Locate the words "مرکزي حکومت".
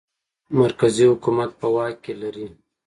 0.59-1.49